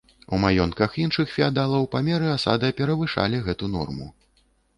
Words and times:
У 0.35 0.37
маёнтках 0.43 0.95
іншых 1.03 1.29
феадалаў 1.35 1.85
памеры 1.97 2.33
асада 2.37 2.73
перавышалі 2.81 3.45
гэту 3.51 3.71
норму. 3.77 4.11